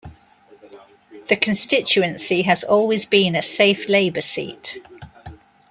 The 1.27 1.35
constituency 1.35 2.41
has 2.41 2.63
always 2.63 3.05
been 3.05 3.35
a 3.35 3.41
safe 3.43 3.87
Labour 3.87 4.21
seat. 4.21 4.79